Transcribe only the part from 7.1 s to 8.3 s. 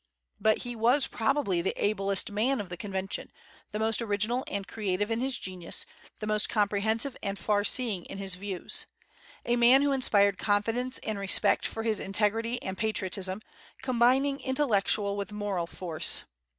and far seeing in